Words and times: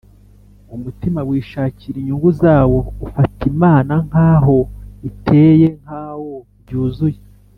umutima 0.75 1.19
wishakira 1.29 1.95
inyungu 1.99 2.29
zawo 2.41 2.79
ufata 3.05 3.41
imana 3.53 3.93
nk’aho 4.07 4.57
iteye 5.09 5.67
nka 5.81 6.05
wo 6.23 6.35
byuzuye 6.61 7.19